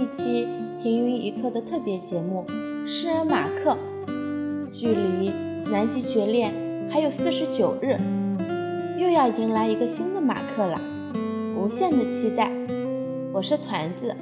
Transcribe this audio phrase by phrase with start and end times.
[0.00, 0.46] 一期
[0.82, 2.44] 《停云一刻》的特别节目
[2.86, 3.76] 《诗人马克》，
[4.72, 5.30] 距离
[5.70, 6.52] 南极绝恋
[6.90, 7.96] 还有四十九日，
[8.98, 10.80] 又要迎来一个新的马克了，
[11.56, 12.50] 无限的期待。
[13.32, 14.14] 我是团子，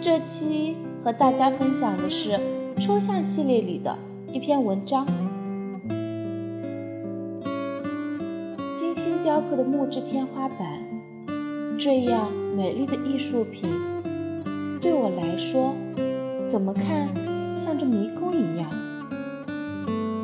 [0.00, 2.38] 这期和大家分享的是
[2.80, 3.96] 抽象系列里的
[4.32, 5.06] 一篇文章。
[8.74, 10.82] 精心雕刻的木质天花板，
[11.78, 13.70] 这样美丽的艺术品，
[14.80, 15.76] 对我来说，
[16.44, 17.06] 怎么看
[17.56, 18.68] 像这迷宫一样，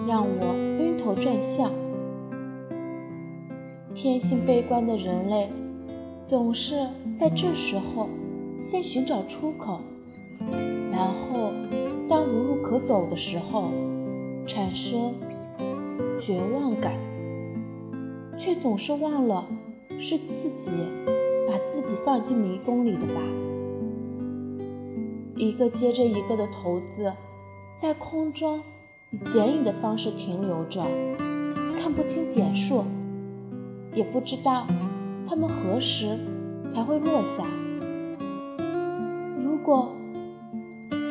[0.09, 1.70] 让我晕头转向。
[3.95, 5.48] 天性悲观的人类。
[6.27, 6.75] 总是
[7.20, 8.09] 在这时候
[8.59, 9.78] 先寻找出口，
[10.91, 11.53] 然后
[12.09, 13.70] 当无路可走的时候，
[14.45, 15.14] 产生
[16.20, 16.95] 绝望感，
[18.37, 19.47] 却总是忘了
[20.00, 20.72] 是自己
[21.85, 23.21] 己放进迷宫里的吧。
[25.37, 27.13] 一个接着一个的骰子
[27.81, 28.63] 在空中
[29.11, 30.83] 以剪影的方式停留着，
[31.81, 32.85] 看不清点数，
[33.93, 34.67] 也不知道。
[35.27, 36.19] 它们何时
[36.73, 37.43] 才会落下？
[39.43, 39.93] 如果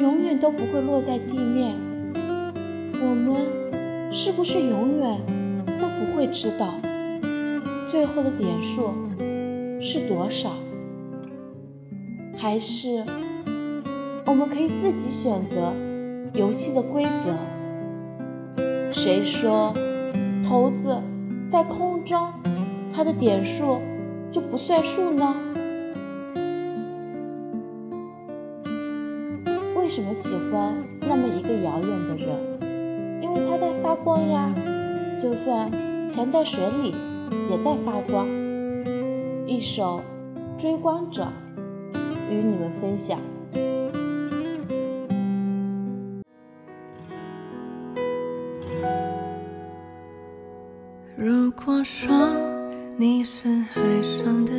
[0.01, 1.75] 永远都不会落在地面，
[3.01, 5.19] 我们是不是永远
[5.65, 6.75] 都不会知道
[7.91, 8.91] 最后的点数
[9.83, 10.49] 是多少？
[12.37, 13.03] 还是
[14.25, 15.73] 我们可以自己选择
[16.33, 17.35] 游戏的规则？
[18.93, 19.73] 谁说
[20.45, 20.97] 骰子
[21.51, 22.29] 在空中，
[22.95, 23.79] 它的点数？
[24.31, 25.35] 就不算数呢？
[29.75, 33.21] 为什么喜欢那么一个遥远的人？
[33.21, 34.53] 因为他在发光呀，
[35.21, 35.69] 就算
[36.07, 36.95] 潜在水里
[37.51, 38.25] 也在发光。
[39.45, 40.01] 一首
[40.61, 41.27] 《追光者》
[42.31, 43.19] 与你们分享。
[51.15, 52.11] 如果说。
[52.95, 54.53] 你是海上的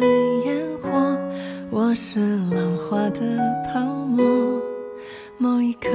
[0.45, 1.17] 烟火，
[1.71, 2.19] 我是
[2.51, 3.21] 浪花的
[3.73, 4.61] 泡沫。
[5.39, 5.89] 某一刻，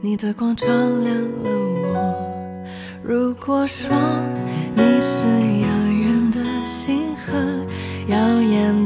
[0.00, 1.50] 你的光照亮了
[1.82, 2.62] 我。
[3.02, 3.90] 如果说
[4.76, 5.24] 你是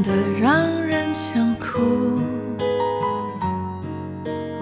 [0.02, 2.20] 的让人想哭。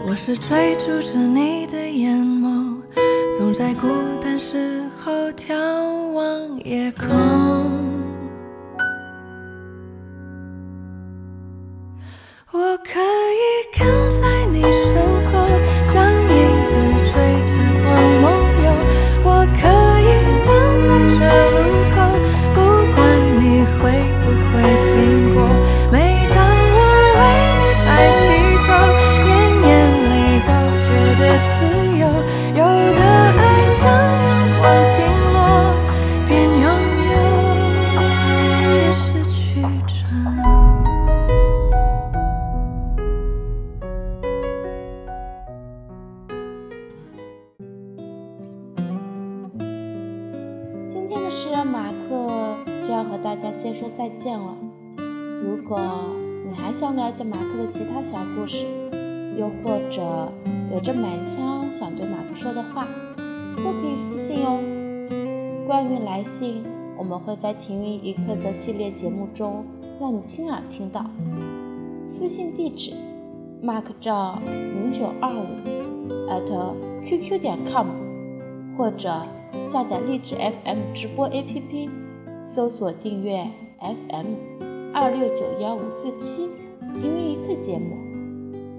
[0.07, 2.77] 我是追逐着你的眼眸，
[3.37, 3.89] 总在孤
[4.21, 5.55] 单时候眺
[6.13, 7.84] 望夜空。
[51.45, 52.57] 是马克
[52.87, 54.57] 就要和大家先说再见了。
[54.97, 55.79] 如果
[56.49, 58.65] 你还想了解马克的其他小故事，
[59.39, 60.33] 又或者
[60.73, 62.87] 有着满腔想对马克说的话，
[63.59, 64.59] 都可以私信哦。
[65.67, 66.63] 关于来信，
[66.97, 69.67] 我们会在《停云一刻》的系列节目中
[70.01, 71.05] 让你亲耳听到。
[72.07, 72.93] 私信地址
[73.63, 75.61] ：mark 赵零九二五
[76.27, 76.49] at
[77.07, 77.87] qq 点 com，
[78.77, 79.25] 或者。
[79.71, 81.89] 下载荔枝 FM 直播 APP，
[82.47, 83.45] 搜索订阅
[83.81, 84.27] FM
[84.93, 86.49] 二六九幺五四七
[86.81, 87.97] 停云一刻节目，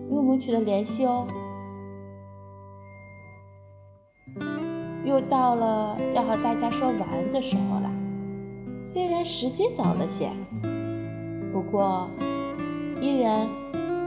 [0.10, 1.26] 与我们取得联系哦。
[5.06, 7.92] 又到了要和大家说晚安的时候了，
[8.94, 10.30] 虽然时间早了些，
[11.52, 12.10] 不过
[13.02, 13.48] 依然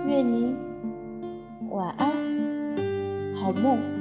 [0.06, 0.56] 愿您
[1.70, 2.12] 晚安，
[3.36, 3.97] 好梦。